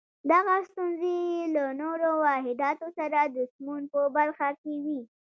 [0.31, 5.01] دغه ستونزې یې له نورو واحداتو سره د سمون په برخه کې وې.